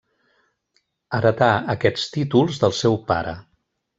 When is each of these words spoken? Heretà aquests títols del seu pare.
Heretà 1.17 1.51
aquests 1.75 2.07
títols 2.17 2.59
del 2.65 2.75
seu 2.81 3.01
pare. 3.13 3.37